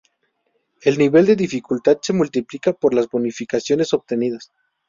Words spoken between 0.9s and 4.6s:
nivel de dificultad se multiplica por las bonificaciones obtenidas.